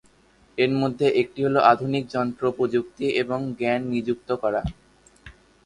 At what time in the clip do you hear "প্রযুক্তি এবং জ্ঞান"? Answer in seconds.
2.57-3.81